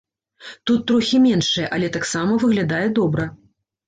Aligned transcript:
Тут 0.69 0.79
трохі 0.91 1.19
меншая, 1.25 1.65
але 1.77 1.89
таксама 1.97 2.39
выглядае 2.45 2.81
добра. 3.01 3.27